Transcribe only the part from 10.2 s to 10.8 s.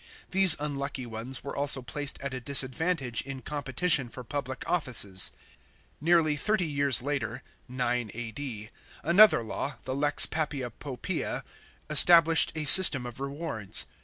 Papia